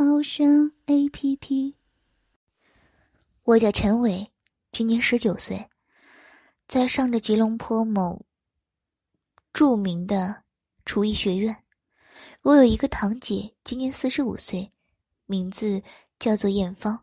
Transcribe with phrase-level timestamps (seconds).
[0.00, 1.74] 猫声 A P P。
[3.42, 4.30] 我叫陈伟，
[4.70, 5.68] 今年十九岁，
[6.68, 8.24] 在上着吉隆坡某
[9.52, 10.44] 著名的
[10.84, 11.64] 厨艺学院。
[12.42, 14.70] 我有一个堂姐，今年四十五岁，
[15.26, 15.82] 名字
[16.20, 17.02] 叫做艳芳。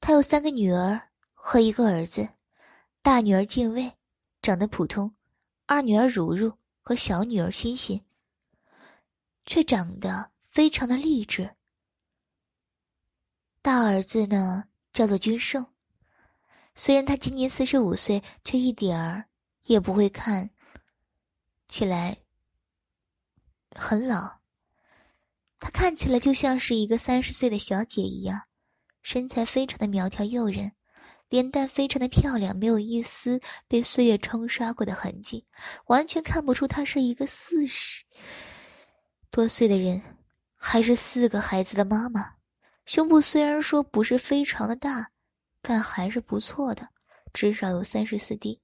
[0.00, 0.98] 她有三个女儿
[1.34, 2.26] 和一个儿子，
[3.02, 3.92] 大女儿静卫，
[4.40, 5.10] 长得普通；
[5.66, 8.02] 二女儿如如和小女儿欣欣。
[9.44, 11.54] 却长得非常的励志。
[13.64, 15.64] 大儿子呢，叫做君胜，
[16.74, 19.24] 虽然他今年四十五岁，却一点儿
[19.62, 20.50] 也不会看
[21.66, 22.14] 起来
[23.74, 24.30] 很老。
[25.58, 28.38] 他看起来就像是一个三十岁的小姐一样，
[29.00, 30.70] 身材非常的苗条诱人，
[31.30, 35.46] 脸蛋非常的漂亮，没有一丝被岁月冲刷过的痕迹，
[35.86, 38.04] 完全看不出他是一个四十。
[39.30, 40.02] 多岁的人，
[40.54, 42.33] 还是四个孩子的妈妈，
[42.86, 45.10] 胸部虽然说不是非常的大，
[45.62, 46.90] 但还是不错的，
[47.32, 48.60] 至少有三十四 D。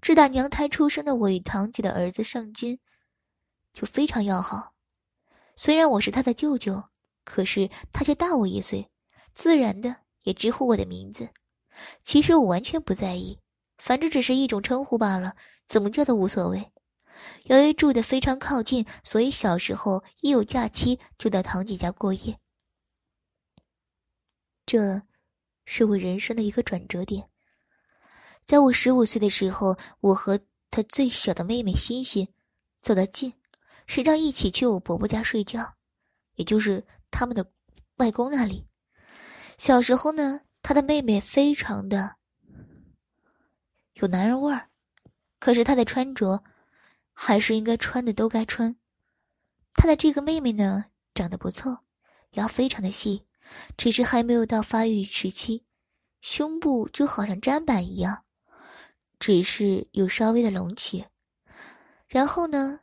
[0.00, 2.78] 自打娘胎出生的我与堂姐的儿子尚君，
[3.72, 4.74] 就非常要好。
[5.56, 6.84] 虽然我是他的舅舅，
[7.24, 8.88] 可是他却大我一岁，
[9.34, 11.30] 自然的也直呼我的名字。
[12.04, 13.40] 其实我完全不在意，
[13.78, 15.34] 反正只是一种称呼罢了，
[15.66, 16.72] 怎么叫都无所谓。
[17.46, 22.38] 由于住的非常靠近，所以小时候一有假期就到堂姐家过夜。
[24.68, 25.00] 这，
[25.64, 27.30] 是我人生的一个转折点。
[28.44, 30.38] 在我十五岁的时候，我和
[30.70, 32.28] 他最小的妹妹欣欣
[32.82, 33.32] 走得近，
[33.86, 35.74] 时常一起去我伯伯家睡觉，
[36.34, 37.50] 也就是他们的
[37.96, 38.66] 外公那里。
[39.56, 42.16] 小时候呢，他的妹妹非常的
[43.94, 44.68] 有男人味儿，
[45.38, 46.44] 可是她的穿着。
[47.20, 48.76] 还是应该穿的都该穿。
[49.74, 51.84] 他的这个妹妹呢，长得不错，
[52.34, 53.26] 腰非常的细，
[53.76, 55.62] 只是还没有到发育时期，
[56.20, 58.24] 胸部就好像砧板一样，
[59.18, 61.04] 只是有稍微的隆起。
[62.06, 62.80] 然后呢，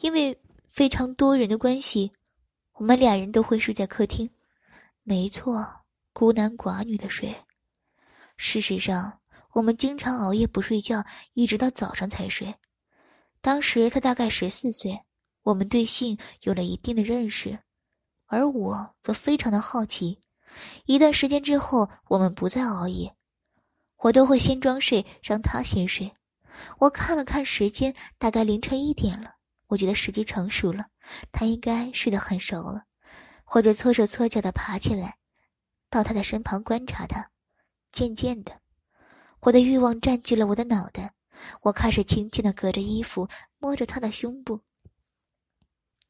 [0.00, 2.12] 因为非常多人的关系，
[2.74, 4.28] 我们俩人都会睡在客厅。
[5.02, 5.66] 没错，
[6.12, 7.34] 孤男寡女的睡。
[8.36, 9.20] 事实上，
[9.54, 11.02] 我们经常熬夜不睡觉，
[11.32, 12.54] 一直到早上才睡。
[13.40, 15.00] 当时他大概十四岁，
[15.42, 17.58] 我们对性有了一定的认识，
[18.28, 20.20] 而我则非常的好奇。
[20.86, 23.14] 一段时间之后，我们不再熬夜，
[23.98, 26.14] 我都会先装睡，让他先睡。
[26.78, 29.34] 我看了看时间，大概凌晨一点了，
[29.66, 30.86] 我觉得时机成熟了，
[31.30, 32.84] 他应该睡得很熟了，
[33.44, 35.18] 或者搓手搓脚的爬起来，
[35.90, 37.30] 到他的身旁观察他。
[37.90, 38.60] 渐渐的，
[39.40, 41.14] 我的欲望占据了我的脑袋。
[41.62, 43.28] 我开始轻轻的隔着衣服
[43.58, 44.60] 摸着他的胸部，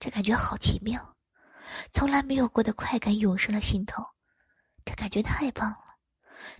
[0.01, 1.17] 这感觉好奇妙，
[1.93, 4.03] 从来没有过的快感涌上了心头，
[4.85, 5.99] 这感觉太棒了。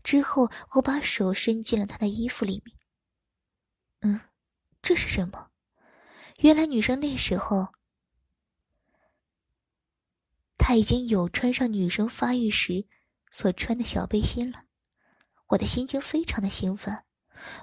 [0.03, 2.77] 之后我把手伸进了他的衣服里面，
[4.01, 4.21] 嗯，
[4.83, 5.51] 这是什么？
[6.41, 7.69] 原来女生那时候，
[10.57, 12.87] 她已经有穿上女生发育时
[13.31, 14.65] 所穿的小背心了，
[15.49, 17.05] 我的心情非常的兴奋。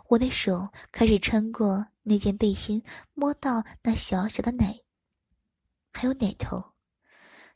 [0.08, 2.82] 我的手开始穿过那件背心，
[3.14, 4.80] 摸到那小小的奶，
[5.92, 6.75] 还有奶头。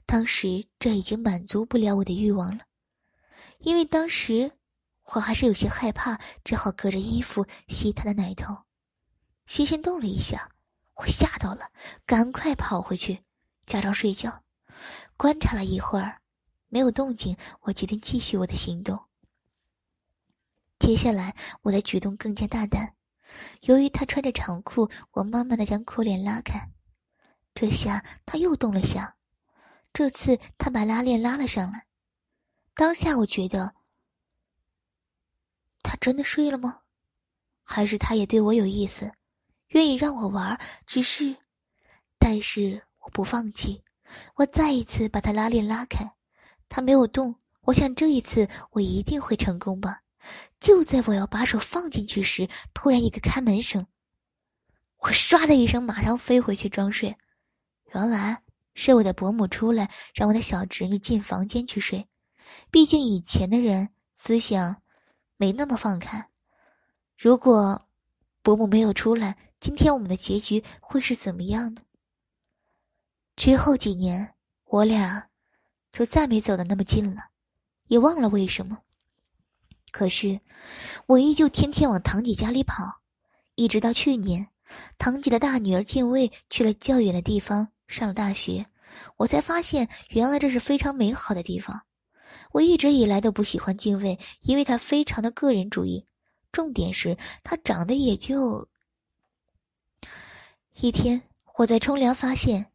[0.09, 2.64] 当时这已经满足不了我的欲望了，
[3.59, 4.52] 因为当时
[5.03, 8.58] 我还是有些害怕，只好隔着衣服吸他的奶头。
[9.46, 10.50] 心心动了一下，
[10.96, 11.70] 我吓到了，
[12.08, 13.20] 赶快跑回去，
[13.68, 14.44] 假装睡觉。
[15.16, 16.20] 观察了一会儿，
[16.70, 19.00] 没有动静，我决定继续我的行动。
[20.79, 22.96] 接下来，我的举动更加大胆。
[23.61, 26.67] 由于他穿着长裤，我慢慢的将裤链拉开。
[27.53, 29.16] 这下他又动了下，
[29.94, 31.86] 这次他把拉链拉了上来。
[32.74, 33.76] 当下我觉得，
[35.82, 36.82] 他真的睡了吗？
[37.64, 39.12] 还是他也对我有意思，
[39.68, 40.59] 愿意让我玩？
[40.88, 41.36] 只是，
[42.18, 43.84] 但是我不放弃，
[44.36, 46.09] 我再一次把他拉链拉开，
[46.68, 47.35] 他没有动。
[47.64, 50.02] 我想这一次我一定会成功吧。
[50.59, 53.85] 就在我要把手放进去时，突然一个开门声，
[54.97, 57.16] 我唰的一声马上飞回去装睡，
[57.94, 58.42] 原来
[58.81, 62.08] 是我的伯母出来让我的小侄女进房间去睡，
[62.72, 64.81] 毕竟以前的人思想
[65.35, 66.29] 没那么放开。
[67.17, 67.90] 如果
[68.41, 71.81] 伯母没有出来，今天我们的结局会是怎么样的？
[73.35, 74.34] 之后几年，
[74.64, 75.28] 我俩
[75.91, 77.22] 就再没走的那么近了，
[77.87, 78.78] 也忘了为什么。
[79.91, 80.40] 可是，
[81.05, 83.02] 我依旧天天往堂姐家里跑，
[83.55, 84.47] 一直到去年，
[84.97, 88.66] 堂姐的大女儿进卫去了较远的地方上了大学，
[89.18, 91.82] 我才发现原来这是非常美好的地方。
[92.52, 96.06] 我一直以来都不喜欢敬畏，因为他非常的个人主义。
[96.52, 98.70] 重点是他长得也就……
[100.80, 101.22] 一天，
[101.58, 102.72] 我在冲凉，发现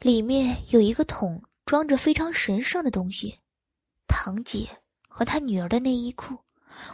[0.00, 3.40] 里面有一个桶，装着非常神圣的东西——
[4.08, 4.68] 堂姐
[5.08, 6.36] 和她女儿的内衣裤。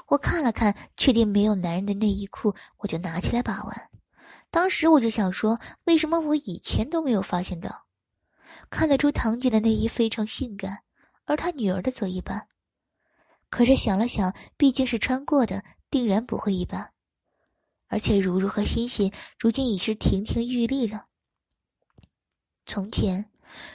[0.09, 3.91] 我看了看，确定没有男人的内衣裤，我就拿起来把玩。
[4.51, 7.87] 当时我就想说，为什么我以前都没有发现到？
[8.69, 10.83] 看得出堂姐的内衣非常性感，
[11.25, 12.49] 而她女儿的则一般。
[13.49, 16.93] 可是想了想，毕竟是穿过的，定然不会一般。
[17.89, 21.07] 而且如如和欣欣如今已是亭亭玉立了。
[22.67, 23.29] 从前，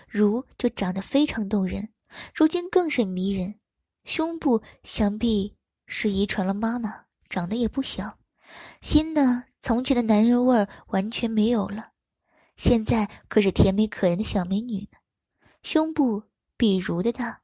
[0.07, 1.89] 如就长得非常动人，
[2.33, 3.59] 如今更是迷人。
[4.05, 5.53] 胸部想必
[5.87, 8.17] 是遗传了妈妈，长得也不小。
[8.81, 11.93] 心呢，从前的男人味儿完全没有了，
[12.55, 14.99] 现在可是甜美可人的小美女呢。
[15.63, 16.21] 胸部
[16.55, 17.41] 比如的大，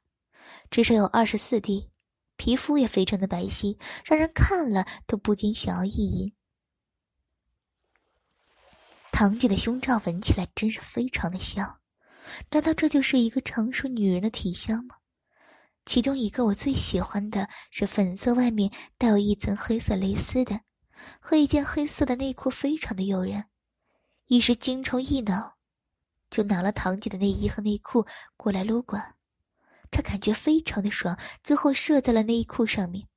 [0.69, 1.89] 至少有二十四 D。
[2.35, 3.75] 皮肤也非常的白皙，
[4.05, 6.31] 让人看了都不禁想要意淫。
[9.11, 11.79] 堂姐的胸罩闻起来真是非常的香，
[12.51, 14.97] 难道这就是一个成熟女人的体香吗？
[15.87, 20.61] 其中一个我最喜欢的是粉色，外面带有一层黑色蕾丝的，
[21.19, 23.45] 和一件黑色的内裤，非常的诱人。
[24.27, 25.57] 一时精虫一脑，
[26.29, 28.05] 就拿了堂姐的内衣和内裤
[28.37, 29.15] 过来撸管。
[29.89, 33.07] 他感觉非常的爽，最后射在了内衣裤上面，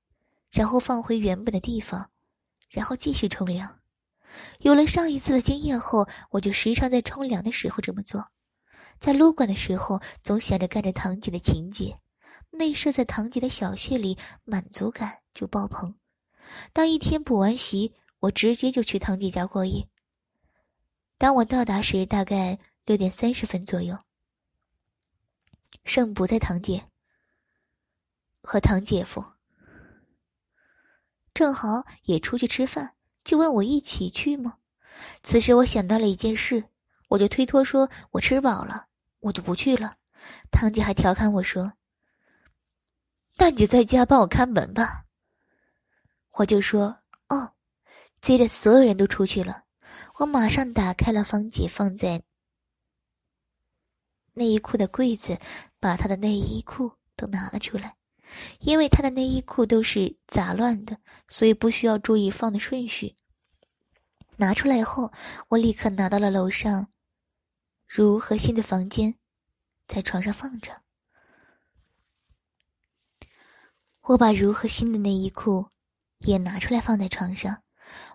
[0.51, 2.11] 然后放回原本的地方，
[2.69, 3.79] 然后继续冲凉。
[4.59, 8.27] 有了上一次的经验后，我就时常在冲凉的时候这么做。
[8.99, 12.01] 在撸管的时候，总想着干着堂姐的情节，
[12.51, 15.95] 内射在堂姐的小穴里，满足感就爆棚。
[16.73, 19.89] 当一天补完习，我直接就去堂姐家过夜。
[21.19, 23.99] 当我到达时，大概六点三十分左右。
[25.85, 26.89] 胜不在堂姐
[28.43, 29.25] 和堂姐夫，
[31.35, 34.59] 正好也出去吃饭，就问我一起去吗？
[35.23, 36.65] 此时我想到了一件事，
[37.09, 38.87] 我就推脱说：“我吃饱了，
[39.21, 39.97] 我就不去了。”
[40.51, 41.75] 堂姐还调侃我说
[43.37, 45.04] ：“那你就在家帮我看门吧。”
[46.37, 46.99] 我就说
[47.29, 47.53] ：“哦。”
[48.21, 49.65] 接着所有人都出去了，
[50.19, 52.23] 我马上打开了芳姐放在。
[54.33, 55.39] 内衣裤的柜子，
[55.79, 57.97] 把她的内衣裤都拿了出来，
[58.61, 60.97] 因为她的内衣裤都是杂乱的，
[61.29, 63.15] 所以不需要注意放的顺序。
[64.37, 65.13] 拿出来后，
[65.49, 66.89] 我立刻拿到了楼上
[67.87, 69.15] 如和新的房间，
[69.87, 70.83] 在床上放着。
[74.01, 75.69] 我把如和新的内衣裤
[76.25, 77.63] 也拿出来放在床上，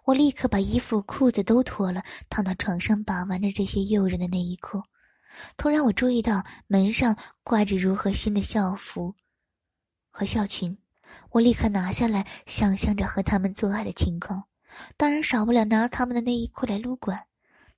[0.04, 4.82] 我立刻把衣服裤子都脱了，躺到床上把玩着这些诱人的内衣裤。
[5.56, 9.14] 突然，我注意到门上挂着如何新的校服
[10.10, 10.78] 和校裙，
[11.32, 14.44] 我立刻拿下来，想象着和他们做爱的情况，
[14.98, 17.26] 当然少不了拿他们的内衣裤来撸管。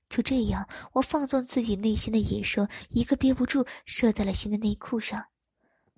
[0.08, 5.24] 就这样，我放纵自己内心的野兽，一个憋不住射在了新的内裤上。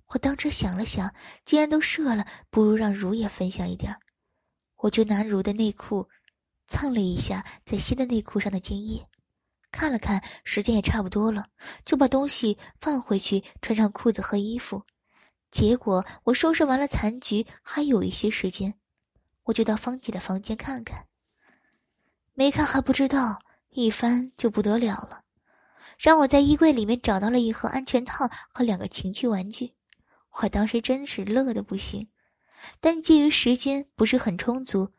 [0.07, 1.13] 我当时想了想，
[1.43, 3.95] 既然都射了，不如让如也分享一点
[4.85, 6.07] 我就拿如的内裤
[6.67, 9.07] 蹭了一下在新的内裤上的精液。
[9.71, 11.47] 看了看，时间也差不多了，
[11.83, 14.83] 就把东西放回去，穿上裤子和衣服。
[15.49, 18.75] 结果我收拾完了残局，还有一些时间，
[19.45, 21.07] 我就到方姐的房间看看。
[22.35, 23.39] 没看还不知道，
[23.69, 25.23] 一翻就不得了了，
[25.97, 29.73] 让我在衣柜里面找到了一盒安全套和两个情趣玩具。
[30.41, 32.07] 我当时真是乐得不行，
[32.79, 34.91] 但基于时间不是很充足，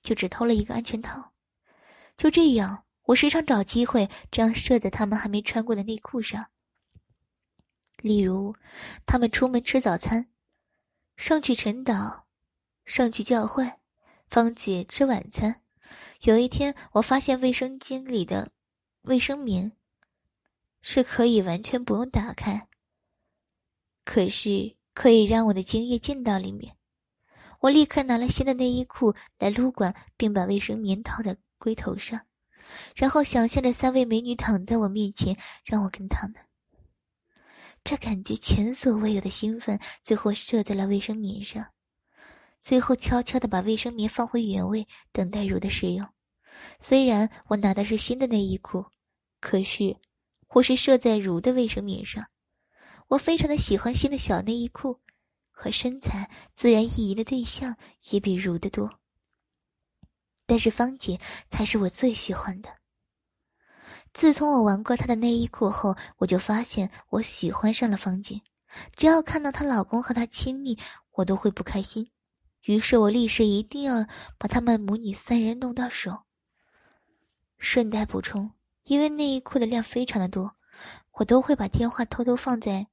[0.00, 1.32] 就只偷了一个安全套。
[2.16, 2.84] 就这样。
[3.06, 6.46] 我时常找机会这样射在他们还没穿过的内裤上。
[8.00, 8.54] 例如，
[9.04, 10.30] 他们出门吃早餐，
[11.16, 12.22] 上去晨祷，
[12.86, 13.72] 上去教会，
[14.28, 15.62] 芳姐吃晚餐。
[16.20, 18.52] 有一天，我发现卫生间里的
[19.02, 19.72] 卫生棉
[20.80, 22.68] 是可以完全不用打开，
[24.04, 26.76] 可是可以让我的精液进到里面。
[27.60, 32.20] 我立刻拿了新的内衣裤来撸管，并把卫生棉套在龟头上。
[32.96, 36.36] 然后想象着三位美女躺在我面前，让我跟他们。
[37.84, 41.66] 这感觉前所未有的兴奋，最后射在了卫生棉上，
[42.62, 46.08] 最后悄悄的把卫生棉放回原位，等待如的使用。
[46.80, 48.84] 虽然我拿的是新的内衣裤，
[49.40, 49.96] 可是
[50.50, 52.24] 我是射在如的卫生棉上。
[53.12, 54.98] 我非常的喜欢新的小内衣裤，
[55.50, 57.76] 和身材自然意淫的对象
[58.10, 58.90] 也比如的多。
[60.46, 62.70] 但是芳姐才是我最喜欢的。
[64.14, 68.40] 自从我玩过她的内衣裤后，我就发现我喜欢上了芳姐。
[68.96, 70.78] 只要看到她老公和她亲密，
[71.10, 72.10] 我都会不开心。
[72.62, 74.06] 于是我立誓一定要
[74.38, 76.22] 把他们母女三人弄到手。
[77.58, 78.52] 顺带补充，
[78.84, 80.56] 因为内衣裤的量非常的多，
[81.10, 82.86] 我都会把电话偷偷放在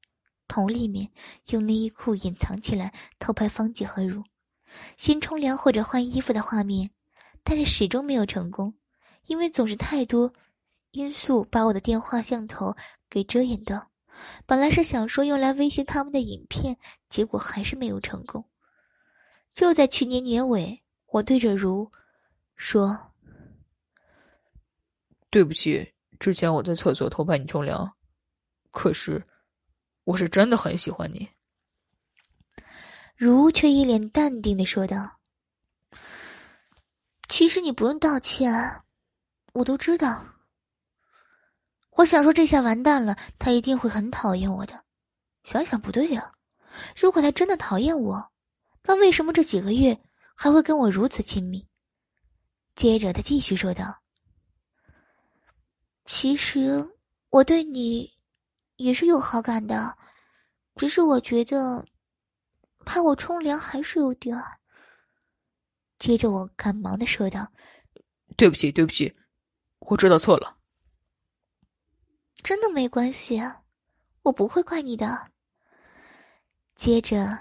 [0.49, 1.09] 桶里面，
[1.51, 4.25] 用内衣裤隐藏起来，偷拍芳姐和如
[4.97, 6.91] 先冲凉或者换衣服的画面。
[7.41, 8.75] 但是始终没有成功，
[9.25, 10.33] 因为总是太多
[10.91, 12.75] 因素把我的电话像头
[13.09, 13.89] 给遮掩到。
[14.45, 16.77] 本来是想说用来威胁他们的影片，
[17.07, 18.43] 结果还是没有成功。
[19.53, 21.89] 就在去年年尾，我对着如
[22.55, 23.13] 说
[25.31, 27.91] ：“对不起，之前我在厕所偷拍你冲凉，
[28.69, 29.25] 可是
[30.09, 31.29] 我是真的很喜欢你。”
[33.15, 35.19] 如却一脸淡定的说道。
[37.27, 38.81] 其实你不用道歉，
[39.53, 40.25] 我都知道。
[41.91, 44.83] 我想说，这下完蛋了，他一定会很讨厌我的。
[45.43, 46.31] 想想不对呀，
[46.97, 48.31] 如果他真的讨厌我，
[48.83, 49.95] 那为什么这几个月
[50.35, 51.67] 还会跟我如此亲密？
[52.75, 54.01] 接着他继续说道
[56.05, 56.83] ：“其实
[57.29, 58.11] 我对你
[58.79, 59.97] 也是有好感的，
[60.75, 61.85] 只是我觉得
[62.85, 64.57] 怕我冲凉还是有点儿。”
[65.99, 67.51] 接着我赶忙的说道
[68.37, 69.13] ：“对不起，对不起，
[69.79, 70.57] 我知道错了。
[72.41, 73.61] 真的没关系啊，
[74.23, 75.29] 我不会怪你的。”
[76.73, 77.37] 接着，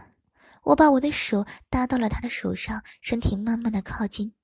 [0.64, 4.34] 我把我的手搭到了他的手上，身体慢慢的靠近。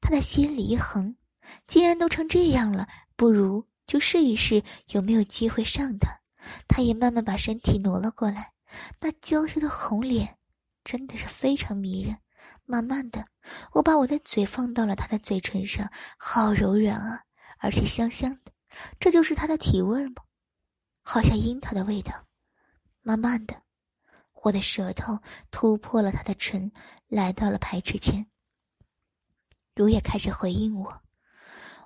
[0.00, 1.16] 他的心里一横，
[1.68, 6.21] 既然都成这样了，不如就试一试有没有机会上他。
[6.68, 8.52] 他也慢慢把身体挪了过来，
[9.00, 10.38] 那娇羞的红脸
[10.84, 12.18] 真的是非常迷人。
[12.64, 13.24] 慢慢的，
[13.72, 17.22] 我把我的嘴放到了他的嘴唇上，好柔软啊，
[17.58, 18.52] 而且香香的，
[18.98, 20.22] 这就是他的体味吗？
[21.02, 22.12] 好像樱桃的味道。
[23.02, 23.62] 慢慢的，
[24.42, 25.18] 我的舌头
[25.50, 26.70] 突破了他的唇，
[27.08, 28.26] 来到了排齿前。
[29.74, 31.02] 如也开始回应我，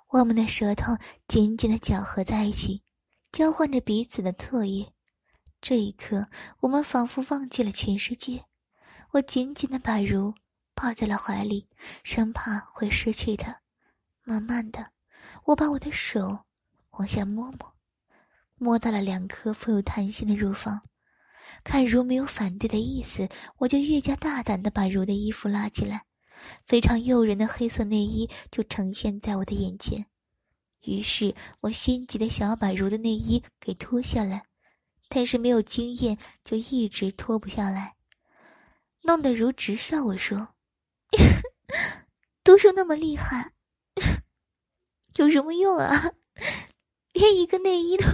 [0.08, 0.96] 我们的舌头
[1.26, 2.82] 紧紧的搅合在一起，
[3.36, 4.94] 交换着彼此的唾液。
[5.60, 6.28] 这一刻，
[6.60, 8.46] 我们仿佛忘记了全世界。
[9.10, 10.32] 我紧紧的把如。
[10.74, 11.68] 抱在了怀里，
[12.02, 13.60] 生怕会失去他。
[14.24, 14.92] 慢慢的，
[15.44, 16.46] 我把我的手
[16.92, 17.74] 往下摸摸，
[18.54, 20.80] 摸到了两颗富有弹性的乳房。
[21.62, 23.28] 看如没有反对的意思，
[23.58, 26.06] 我就越加大胆的把如的衣服拉起来，
[26.64, 30.06] 非常诱人的黑色内衣就呈现在我的眼前。
[30.86, 34.46] 于是我心急的想要把如的内衣给脱下来，
[35.08, 37.96] 但是没有经验，就一直脱不下来，
[39.02, 40.54] 弄得如直笑我说。
[42.44, 43.52] 都说那么厉害，
[45.16, 46.12] 有什么用啊？
[47.12, 48.04] 连一个内衣都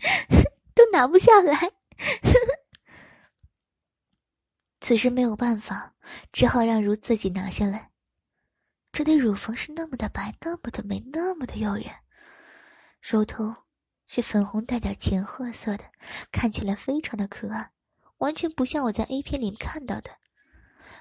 [0.74, 1.72] 都拿不下来。
[4.80, 5.94] 此时没有办法，
[6.32, 7.91] 只好让如自己拿下来。
[8.92, 11.86] 这对乳房是那么的白，那么的美，那么的诱人。
[13.00, 13.64] 乳头
[14.06, 15.90] 是粉红带点浅褐色的，
[16.30, 17.72] 看起来非常的可爱，
[18.18, 20.18] 完全不像我在 A 片里看到的。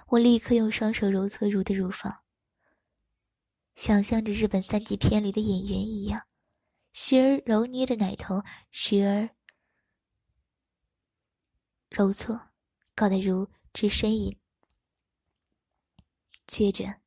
[0.08, 2.24] 我立刻用双手揉搓如的乳房，
[3.76, 6.24] 想象着日本三级片里的演员一样，
[6.94, 9.30] 时而揉捏着奶头，时而
[11.90, 12.40] 揉搓，
[12.96, 14.40] 搞得如直呻吟。
[16.48, 17.01] 接着，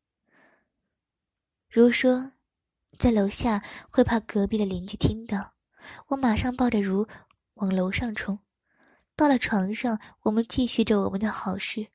[1.75, 2.31] 如说
[2.97, 5.55] 在楼下会怕隔壁的邻居听到，
[6.07, 7.05] 我马上抱着如
[7.55, 8.39] 往楼上冲。
[9.17, 11.89] 到了床上，我们继续着我们的好事。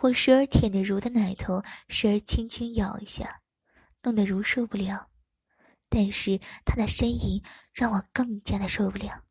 [0.00, 3.42] 我时而舔着如的奶头，时而轻轻咬一下，
[4.02, 5.10] 弄得如受不了。
[5.90, 9.24] 但是他的呻吟让我更加的受不了。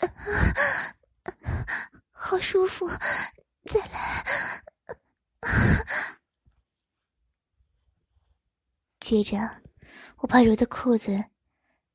[2.10, 2.90] 好舒服，
[3.64, 4.24] 再来。
[9.10, 9.36] 接着，
[10.18, 11.24] 我把如的裤子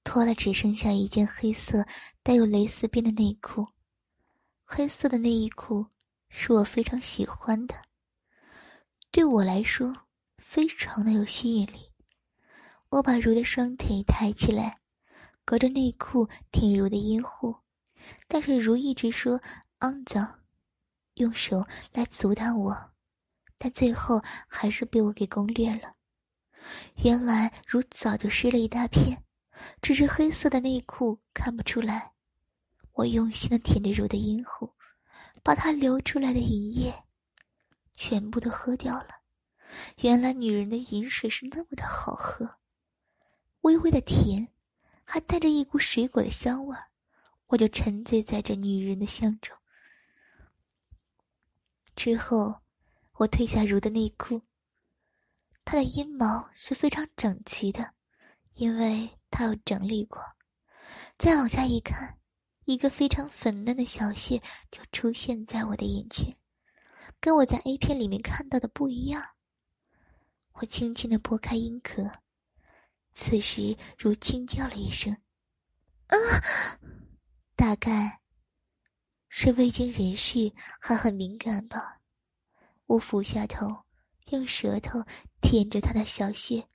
[0.03, 1.85] 脱了，只剩下一件黑色
[2.21, 3.65] 带有蕾丝边的内裤。
[4.65, 5.85] 黑色的内衣裤。
[6.37, 7.75] 是我非常喜欢的，
[9.09, 9.95] 对我来说
[10.37, 11.93] 非常的有吸引力。
[12.89, 14.81] 我把如的双腿抬起来，
[15.45, 17.55] 隔着内裤挺如的阴户，
[18.27, 19.41] 但是如一直说
[19.79, 20.41] 肮脏，
[21.13, 22.91] 用手来阻挡我，
[23.57, 25.94] 但最后还是被我给攻略了。
[27.03, 29.23] 原来如早就湿了一大片，
[29.81, 32.13] 只是黑色的内裤看不出来。
[32.93, 34.73] 我用心的舔着如的阴户，
[35.43, 36.93] 把它流出来的银液
[37.93, 39.07] 全部都喝掉了。
[39.97, 42.49] 原来女人的饮水是那么的好喝，
[43.61, 44.47] 微微的甜，
[45.03, 46.77] 还带着一股水果的香味
[47.47, 49.55] 我就沉醉在这女人的香中。
[51.95, 52.61] 之后，
[53.13, 54.41] 我褪下如的内裤。
[55.65, 57.95] 他的阴毛是非常整齐的，
[58.53, 60.21] 因为他有整理过。
[61.17, 62.19] 再往下一看，
[62.65, 64.37] 一个非常粉嫩的小穴
[64.69, 66.37] 就出现在我的眼前，
[67.19, 69.31] 跟我在 A 片里面看到的不一样。
[70.53, 72.11] 我轻轻的拨开阴壳，
[73.11, 75.17] 此时如惊叫了一声
[76.07, 76.15] ：“啊！”
[77.57, 78.21] 大概
[79.29, 82.01] 是未经人事，还很敏感吧。
[82.85, 83.84] 我俯下头，
[84.31, 85.03] 用舌头
[85.41, 86.67] 舔着他的小穴，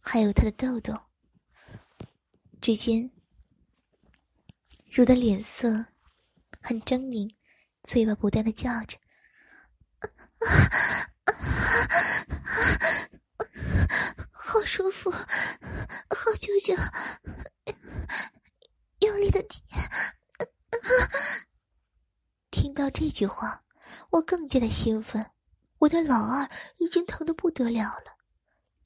[0.00, 0.98] 还有他的痘痘。
[2.60, 3.10] 只见
[4.90, 5.84] 如的脸色
[6.60, 7.34] 很狰狞，
[7.82, 8.96] 嘴巴不断的叫着。
[14.30, 16.74] 好舒服，好舅舅，
[19.00, 19.62] 用力的舔。
[22.50, 23.64] 听到这句话，
[24.10, 25.30] 我更加的兴奋。
[25.82, 26.48] 我的老二
[26.78, 28.16] 已经疼得不得了了，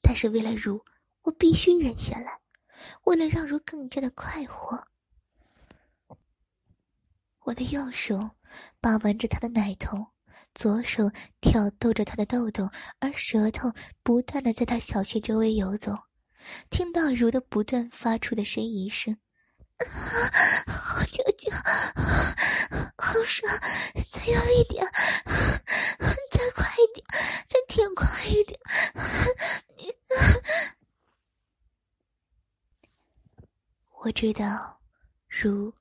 [0.01, 0.83] 但是为了如，
[1.21, 2.39] 我必须忍下来。
[3.03, 4.83] 为了让如更加的快活，
[7.41, 8.31] 我的右手
[8.81, 10.07] 把玩着他的奶头。
[10.55, 15.95] 左手挑逗着他的痘痘，而舌头不断的在他小穴周围游走。
[16.71, 19.15] 听到如的不断发出的呻吟声，
[20.65, 21.51] 好舅舅，
[22.97, 23.47] 好爽，
[24.09, 24.83] 再用力点，
[26.31, 27.05] 再快一点，
[27.47, 28.59] 再舔快一点。
[34.01, 34.79] 我知道，
[35.27, 35.73] 如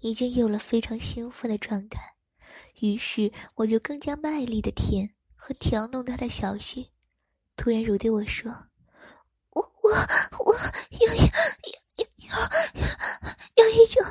[0.00, 2.14] 已经有了非常兴奋的状态。
[2.80, 6.84] 于是我就更加卖力的舔和调弄他的小穴。
[7.56, 8.50] 突然，如对我说
[9.50, 9.90] ：“我我
[10.38, 10.54] 我
[10.90, 14.02] 有有有有有一种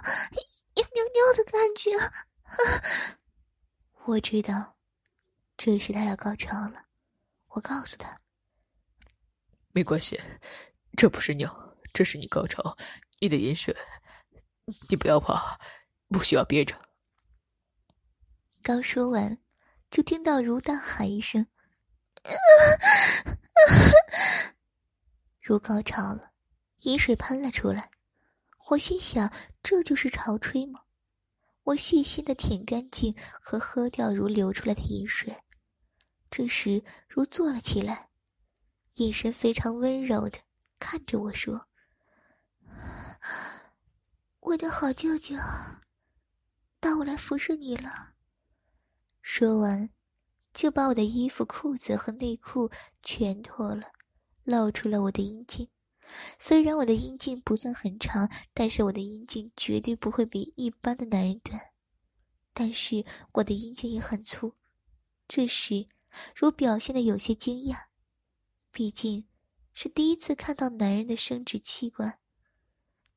[0.76, 1.92] 要尿尿的感觉。
[4.06, 4.76] ”我知道，
[5.56, 6.86] 这是他要高潮了。
[7.50, 8.20] 我告诉他
[9.72, 10.20] ：“没关系，
[10.98, 12.76] 这不是尿，这是你高潮，
[13.20, 13.76] 你的饮水。
[14.90, 15.60] 你不要怕，
[16.10, 16.76] 不需要憋着。”
[18.64, 19.38] 刚说完，
[19.90, 21.46] 就听到如大喊一声
[25.42, 26.32] ：“如高潮了，
[26.82, 27.90] 饮水喷了出来。”
[28.70, 30.82] 我心想：“这就是潮吹吗？”
[31.64, 35.44] 我细心的舔干净和喝掉如流出来的饮水。
[36.30, 38.10] 这时，如坐了起来，
[38.96, 40.40] 眼神非常温柔的
[40.80, 41.68] 看着我说
[44.40, 45.36] ：“我的好舅舅，
[46.80, 48.14] 到我来服侍你了。”
[49.22, 49.90] 说完，
[50.54, 52.70] 就把我的衣服、裤子和内裤
[53.02, 53.92] 全脱了，
[54.44, 55.70] 露出了我的阴茎。
[56.40, 61.72] 虽然我的阴茎不算很长，但是我的阴茎绝对不会比一般的男人短。
[62.54, 64.56] 但是我的阴茎也很粗。
[65.28, 65.88] 这时，
[66.36, 67.86] 如表现的有些惊讶，
[68.72, 69.28] 毕竟
[69.74, 72.20] 是第一次看到男人的生殖器官。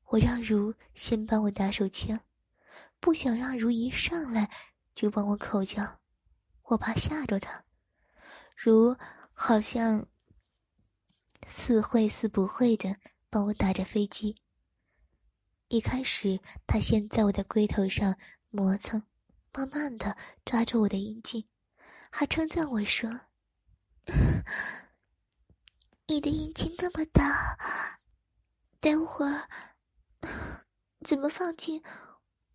[0.05, 2.21] 我让如先帮我打手枪，
[2.99, 4.49] 不想让如一上来。
[4.95, 5.99] 就帮我口交，
[6.63, 7.63] 我怕吓着他。
[8.55, 8.97] 如
[9.31, 10.07] 好像
[11.49, 12.93] 似会似不会的
[13.29, 14.35] 帮我打着飞机。
[15.69, 18.13] 一开始，他先在我的龟头上
[18.49, 19.01] 磨蹭，
[19.53, 21.47] 慢慢的抓住我的阴茎，
[22.11, 23.09] 还称赞我说
[26.07, 27.57] ：“你的阴茎那么大，
[28.81, 29.49] 待会儿
[31.05, 31.81] 怎么放进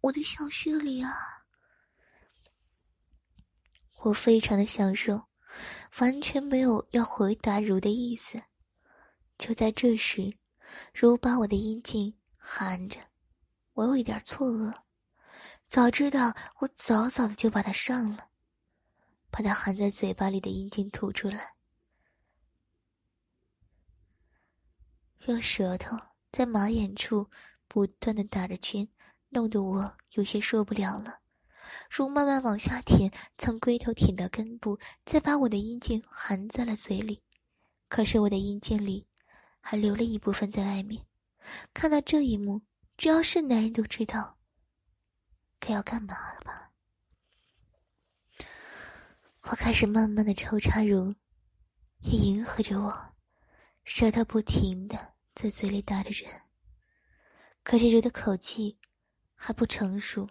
[0.02, 1.10] 我的小穴里啊？”
[4.04, 5.28] 我非常的享受，
[6.00, 8.42] 完全没有要回答如的意思。
[9.42, 10.38] 就在这时，
[10.94, 13.00] 如把我的阴茎含着，
[13.72, 14.72] 我有一点错愕。
[15.66, 18.28] 早知道，我早早的就把它上了，
[19.32, 21.54] 把它含在嘴巴里的阴茎吐出来，
[25.26, 25.98] 用舌头
[26.30, 27.28] 在马眼处
[27.66, 28.86] 不断的打着圈，
[29.30, 31.18] 弄得我有些受不了了。
[31.90, 37.24] 如慢慢往下舔，从龟头舔到根部，再把我的阴茎含在了嘴里。
[37.88, 39.08] 可是我的阴茎里
[39.62, 41.06] 还留了一部分在外面。
[41.72, 42.60] 看到这一幕，
[42.98, 44.36] 只要是男人都知道
[45.58, 46.70] 该要干嘛了吧？
[49.42, 51.14] 我开始慢慢的抽插如，
[52.00, 53.14] 也迎合着我，
[53.84, 56.30] 舌头不停的在嘴里打着人。
[57.64, 58.78] 可是如的口气
[59.34, 60.28] 还不成熟，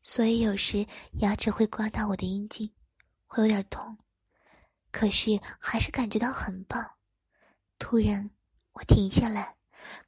[0.00, 0.86] 所以有时
[1.20, 2.72] 牙齿会刮到我的阴茎，
[3.26, 3.96] 会有点痛。
[4.90, 6.84] 可是还是感觉到很棒。
[7.78, 8.28] 突然，
[8.80, 9.56] 我停下来，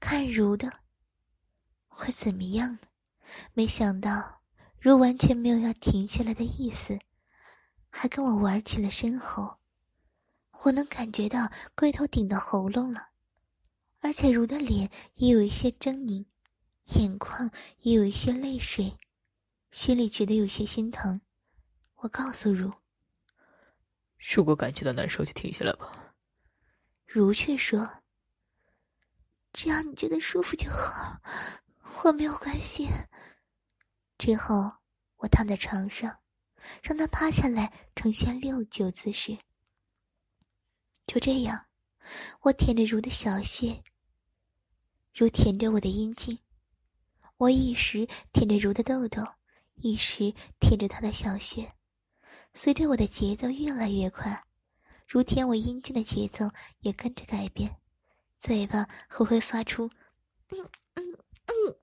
[0.01, 0.81] 看如的
[1.89, 2.79] 会怎么样呢？
[3.53, 4.41] 没想到
[4.81, 6.99] 如完全没有要停下来的意思，
[7.91, 9.59] 还跟我玩起了身后。
[10.65, 13.09] 我能感觉到龟头顶到喉咙了，
[14.01, 16.25] 而且如的脸也有一些狰狞，
[16.99, 18.97] 眼眶也有一些泪水，
[19.71, 21.21] 心里觉得有些心疼。
[21.97, 22.73] 我告诉如。
[24.35, 26.15] 如果感觉到难受，就停下来吧。
[27.05, 28.01] 如却说
[29.53, 31.21] ：“只要你觉得舒服就好，
[32.05, 32.89] 我没有关系。”
[34.19, 34.73] 之后，
[35.17, 36.19] 我躺在床上，
[36.83, 39.37] 让他趴下来，呈现六九姿势。
[41.07, 41.67] 就这样，
[42.43, 43.83] 我舔着如的小穴，
[45.13, 46.39] 如舔着我的阴茎，
[47.37, 49.23] 我一时舔着如的豆豆，
[49.75, 51.75] 一时舔着他的小穴。
[52.55, 54.45] 随着我的节奏越来越快，
[55.09, 56.49] 如舔我阴茎的节奏
[56.81, 57.82] 也跟着改变，
[58.43, 59.89] 嘴巴还会发出
[60.51, 60.59] “嗯
[60.95, 61.13] 嗯
[61.47, 61.77] 嗯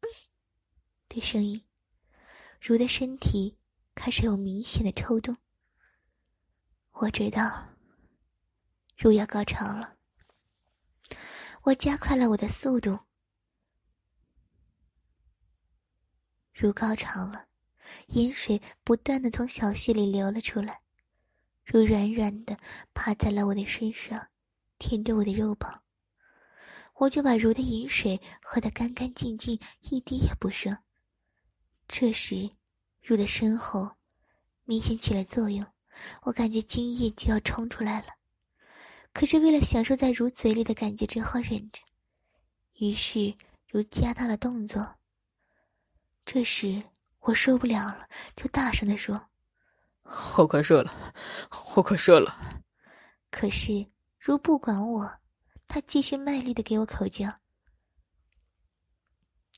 [0.00, 0.10] 嗯”
[1.08, 1.64] 的声音。
[2.60, 3.56] 如的身体
[3.94, 5.36] 开始有明显的抽动。
[6.90, 7.68] 我知道，
[8.98, 9.96] 如要高潮了。
[11.62, 12.98] 我加快了我的速度。
[16.52, 17.46] 如高潮了。
[18.08, 20.82] 饮水不断的从小穴里流了出来，
[21.64, 22.56] 如软软的
[22.92, 24.31] 趴在了我的身上，
[24.82, 25.82] 舔着我的肉棒。
[26.94, 30.76] 我就把如的饮水喝得干干净净，一滴也不剩。
[31.86, 32.50] 这时，
[33.00, 33.88] 如的身后
[34.64, 35.64] 明显起了作用，
[36.22, 38.08] 我感觉精液就要冲出来了。
[39.12, 41.80] 可是为了享受在如嘴里的感觉，只好忍着。
[42.80, 43.32] 于是，
[43.70, 44.96] 如加大了动作。
[46.24, 46.82] 这时。
[47.24, 49.28] 我受不了了，就大声的说
[50.36, 50.92] ：“我快射了，
[51.76, 52.36] 我快射了。”
[53.30, 53.86] 可是
[54.24, 55.18] 如不管我，
[55.66, 57.28] 他继续卖力的给我口交。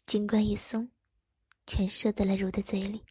[0.07, 0.91] 金冠一松，
[1.67, 3.05] 全射在了如的嘴里。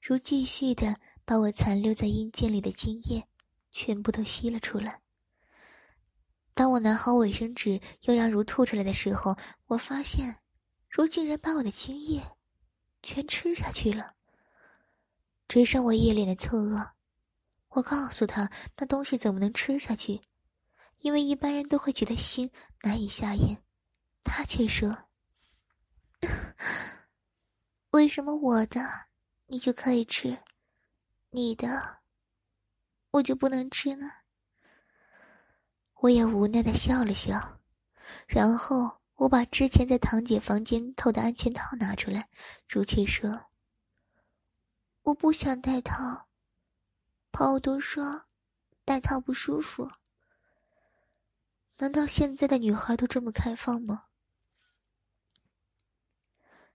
[0.00, 3.26] 如继续的把我残留在阴茎里的精液
[3.72, 5.02] 全部都吸了出来。
[6.54, 9.36] 当我拿好卫生纸要让如吐出来的时候，
[9.66, 10.38] 我发现
[10.88, 12.22] 如竟然把我的精液。
[13.02, 14.14] 全吃下去了，
[15.48, 16.90] 只剩我一脸的错愕。
[17.70, 20.20] 我告诉他，那东西怎么能吃下去？
[20.98, 22.50] 因为一般人都会觉得腥，
[22.82, 23.62] 难以下咽。
[24.24, 25.08] 他却说
[27.90, 28.80] ：“为什么我的
[29.46, 30.42] 你就可以吃，
[31.30, 32.00] 你的
[33.10, 34.10] 我就不能吃呢？”
[36.00, 37.60] 我也无奈的笑了笑，
[38.26, 38.98] 然后。
[39.18, 42.28] 我把之前在堂姐房间偷的安全套拿出来，
[42.68, 43.46] 如琪说
[45.02, 46.28] ：“我不想戴套，
[47.32, 48.26] 朋友都说
[48.84, 49.90] 戴套不舒服。
[51.78, 54.04] 难道现在的女孩都这么开放吗？”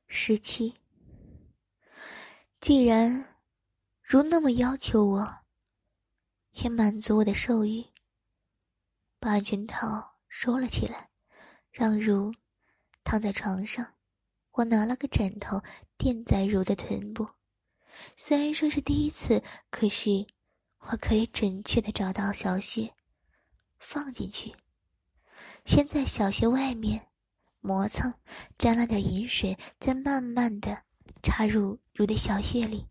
[0.07, 0.73] 十七，
[2.59, 3.39] 既然
[4.01, 5.37] 如那么要求我，
[6.51, 7.85] 也满足我的兽欲，
[9.19, 11.09] 把安全套收了起来。
[11.71, 12.31] 让如
[13.03, 13.95] 躺在床上，
[14.51, 15.59] 我拿了个枕头
[15.97, 17.27] 垫在如的臀部。
[18.15, 20.27] 虽然说是第一次，可是
[20.77, 22.93] 我可以准确的找到小穴，
[23.79, 24.53] 放进去。
[25.65, 27.07] 先在小穴外面
[27.61, 28.13] 磨蹭，
[28.57, 30.83] 沾了点饮水，再慢慢的
[31.21, 32.87] 插入如的小穴里。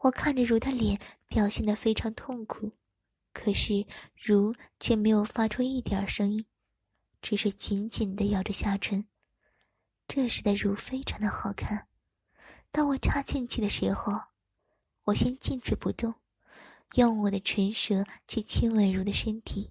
[0.00, 2.72] 我看着如的脸，表现的非常痛苦，
[3.32, 6.44] 可是如却没有发出一点声音。
[7.20, 9.06] 只是紧紧的咬着下唇，
[10.08, 11.86] 这时的乳非常的好看。
[12.70, 14.18] 当我插进去的时候，
[15.04, 16.14] 我先静止不动，
[16.94, 19.70] 用我的唇舌去亲吻如的身体。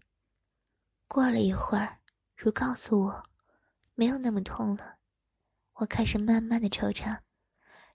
[1.07, 1.98] 过了一会儿，
[2.41, 3.23] 如告诉我，
[3.95, 4.95] 没有那么痛了。
[5.73, 7.21] 我开始慢慢的抽插，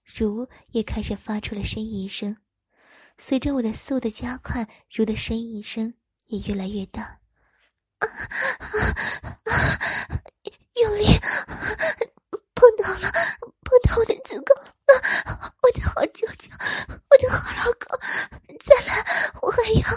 [0.04, 2.36] 如也开始发出了呻吟声。
[3.16, 5.94] 随着我的速度加快，如的呻吟声
[6.26, 7.20] 也越来越大。
[8.00, 8.68] 啊啊
[9.44, 9.54] 啊
[10.74, 11.06] 用力
[12.54, 13.10] 碰到了，
[13.62, 15.54] 碰到我的子宫了！
[15.62, 16.50] 我的好舅舅，
[17.08, 17.98] 我的好老公，
[18.60, 19.02] 再来，
[19.40, 19.88] 我还要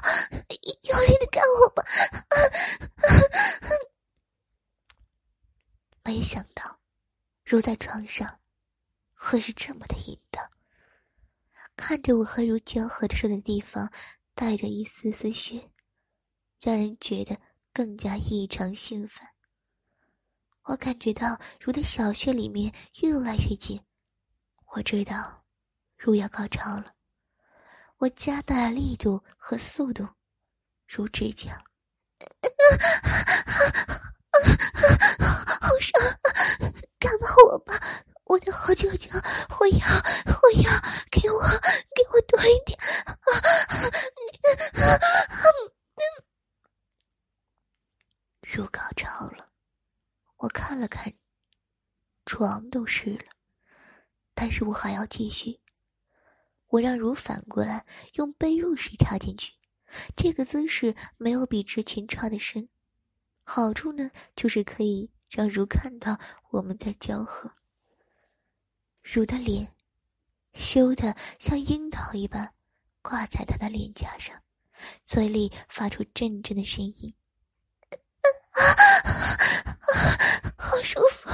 [0.83, 1.83] 用力的干我吧！
[1.83, 3.69] 啊啊啊
[6.07, 6.79] 没想到，
[7.43, 8.39] 如在床上，
[9.13, 10.41] 会是这么的淫荡。
[11.75, 13.91] 看着我和如交合着睡的地方，
[14.33, 15.69] 带着一丝丝血，
[16.61, 17.37] 让人觉得
[17.73, 19.27] 更加异常兴奋。
[20.63, 23.77] 我感觉到如的小穴里面越来越紧，
[24.67, 25.43] 我知道
[25.97, 26.95] 如要高潮了，
[27.97, 30.07] 我加大了力度和速度，
[30.87, 31.53] 如直讲，
[35.59, 36.01] 好爽，
[36.99, 37.79] 干嘛我吧。
[38.25, 39.09] 我的好舅舅，
[39.59, 39.87] 我要，
[40.41, 40.69] 我要，
[41.09, 41.39] 给我，
[41.95, 42.77] 给我多一点！
[48.41, 49.49] 入高潮了，
[50.37, 51.13] 我看了看，
[52.25, 53.25] 床都湿了，
[54.33, 55.59] 但是我还要继续。
[56.67, 59.53] 我让如反过来用被褥式插进去，
[60.15, 62.69] 这个姿势没有比之前插的深，
[63.43, 66.17] 好处呢就是可以让如看到
[66.51, 67.51] 我们在交合。
[69.01, 69.73] 如的脸，
[70.53, 72.53] 羞得像樱桃一般，
[73.01, 74.43] 挂在他的脸颊上，
[75.05, 77.15] 嘴里发出阵阵的声音，
[80.57, 81.29] 好舒服，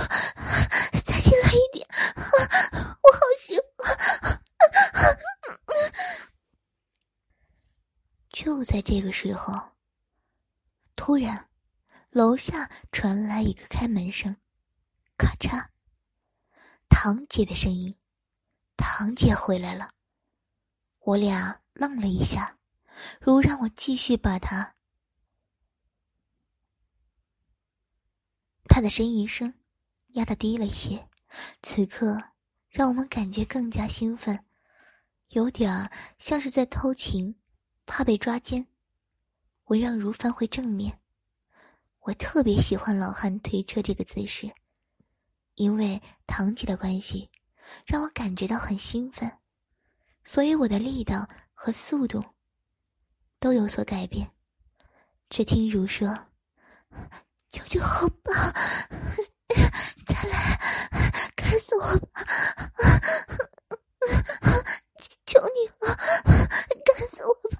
[1.03, 3.97] 再进来一点，我好喜欢。
[8.31, 9.71] 就在这个时候，
[10.95, 11.49] 突然，
[12.09, 14.35] 楼下传来一个开门声，
[15.17, 15.69] 咔嚓。
[16.89, 17.95] 堂姐的声音，
[18.77, 19.91] 堂姐回来了。
[20.99, 22.57] 我俩愣了一下，
[23.19, 24.75] 如让我继续把她。
[28.69, 29.53] 她的呻吟声
[30.09, 31.09] 压得低了一些，
[31.61, 32.31] 此刻
[32.69, 34.45] 让我们感觉更加兴奋，
[35.33, 37.35] 有点儿像是在偷情，
[37.87, 38.67] 怕被抓奸。
[39.65, 40.99] 我让如翻回正面，
[42.01, 44.51] 我特别喜欢老汉推车这个姿势。
[45.55, 47.31] 因为堂姐的关系，
[47.85, 49.31] 让我感觉到很兴奋，
[50.23, 52.23] 所以我的力道和速度
[53.39, 54.31] 都有所改变。
[55.29, 56.27] 只听如说
[57.49, 58.35] ：“舅舅好棒，
[60.05, 60.59] 再来，
[61.35, 62.23] 干死我吧！
[65.43, 65.93] 求你了，
[66.85, 67.57] 干死我吧！”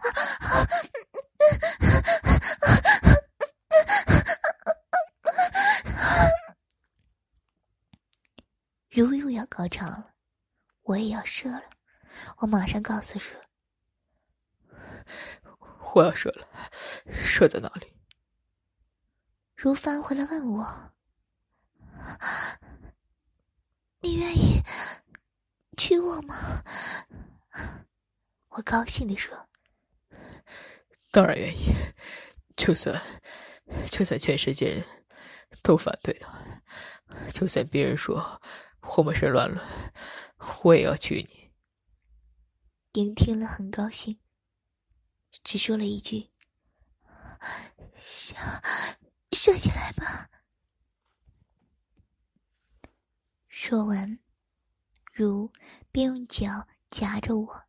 [8.89, 10.13] 如又要高潮了，
[10.84, 11.63] 我也要射了。
[12.38, 13.38] 我马上告诉说
[15.93, 16.48] ：“我要射了，
[17.12, 17.91] 射在哪里？”
[19.58, 20.93] 如翻回来问我
[24.00, 24.62] ：“你愿意
[25.76, 26.63] 娶我吗？”
[28.50, 29.50] 我高兴的说
[31.12, 31.74] ：“当然愿意，
[32.56, 33.02] 就算
[33.89, 34.86] 就算全世界人
[35.62, 36.28] 都反对的，
[37.32, 38.42] 就算别人说……”
[38.98, 39.66] 我们是乱伦，
[40.63, 41.54] 我也要娶你。
[43.00, 44.20] 莹听了很高兴，
[45.42, 46.32] 只说了一句
[47.96, 48.36] ：“射，
[49.32, 50.30] 射起来吧。”
[53.48, 54.20] 说完，
[55.13, 55.54] 如
[55.89, 57.64] 便用脚夹着我，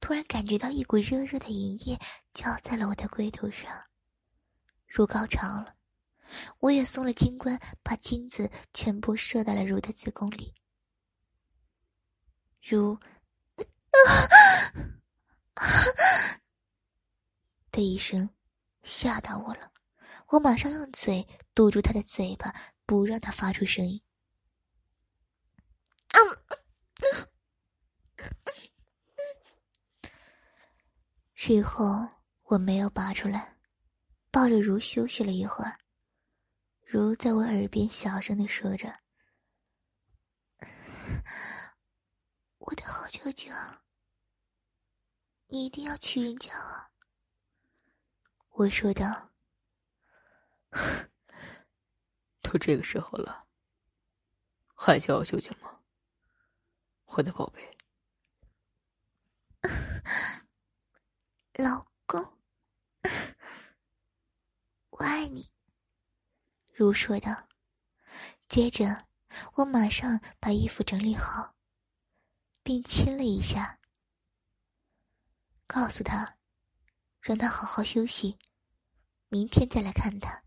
[0.00, 2.00] 突然感觉到一股热热的银液
[2.32, 3.84] 浇在了我的龟头上，
[4.86, 5.76] 如高潮了。
[6.60, 10.54] 我也松了金冠，把精子全部射到了如的子宫里。
[12.62, 12.98] 如，
[17.70, 18.30] 的一声，
[18.82, 19.70] 吓到我了。
[20.28, 22.50] 我马上用嘴堵住他的嘴巴，
[22.86, 24.00] 不让他发出声音。
[31.44, 32.06] 最后
[32.44, 33.58] 我没有拔出来，
[34.30, 35.76] 抱着如休息了一会儿。
[36.86, 38.96] 如在我耳边小声的说着
[42.58, 43.50] ：“我的好舅舅，
[45.48, 46.92] 你一定要娶人家啊！”
[48.54, 49.32] 我说道
[52.40, 53.48] ：“都这个时候了，
[54.76, 55.80] 还叫我舅舅吗？
[57.06, 57.71] 我的宝贝，
[61.54, 62.38] 老公，
[64.90, 65.50] 我爱你。”
[66.74, 67.48] 如说道，
[68.48, 69.06] 接着
[69.54, 71.54] 我马上把衣服整理好，
[72.62, 73.78] 并亲了一下，
[75.66, 76.38] 告诉他，
[77.20, 78.38] 让他好好休息，
[79.28, 80.42] 明天再来看他。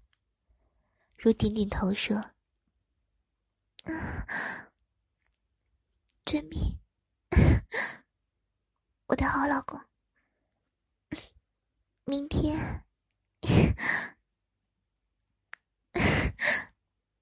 [1.17, 2.31] 如点点头说
[6.25, 6.79] ：“遵命，
[9.07, 9.79] 我的好老公，
[12.05, 12.81] 明天。”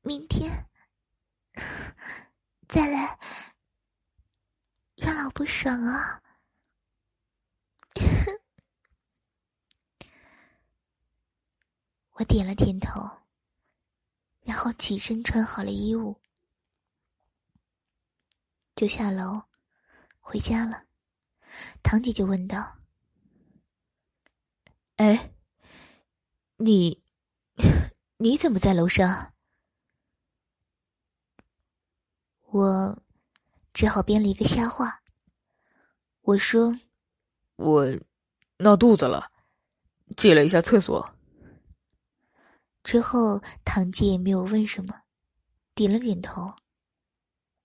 [0.05, 0.69] 明天
[2.67, 3.17] 再来，
[4.97, 6.21] 让老不爽啊！
[12.11, 13.09] 我点了点头，
[14.41, 16.19] 然后起身穿好了衣物，
[18.75, 19.43] 就下楼
[20.19, 20.85] 回家了。
[21.81, 22.77] 堂姐就问道
[24.97, 25.31] ：“哎，
[26.57, 27.01] 你
[28.17, 29.33] 你怎么在楼上？”
[32.51, 33.03] 我
[33.73, 35.01] 只好编了一个瞎话。
[36.21, 36.79] 我说
[37.57, 37.87] ：“我
[38.57, 39.31] 闹肚子了，
[40.15, 41.15] 借了一下厕所。”
[42.83, 45.01] 之后，堂姐也没有问什么，
[45.73, 46.53] 点了点头，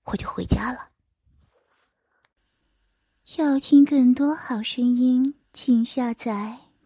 [0.05, 0.88] 我就回家了。
[3.37, 6.67] 要听更多好声音，请下载